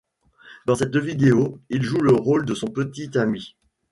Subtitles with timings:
[0.65, 3.55] Dans cette vidéo, il joue le rôle de son petit ami.